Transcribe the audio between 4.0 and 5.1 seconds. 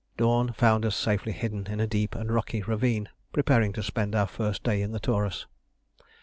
our first day in the